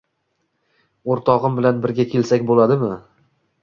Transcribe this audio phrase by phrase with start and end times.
[1.15, 2.95] O'rtog'im bilan birga kelsak bo'ladimi?